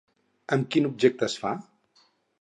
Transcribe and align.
I 0.49 0.53
amb 0.57 0.71
quin 0.75 0.89
objecte 0.91 1.29
es 1.31 1.39
fa? 1.43 1.55